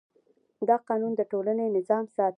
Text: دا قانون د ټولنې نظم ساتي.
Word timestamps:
دا 0.67 0.75
قانون 0.87 1.11
د 1.15 1.21
ټولنې 1.31 1.65
نظم 1.75 2.03
ساتي. 2.15 2.29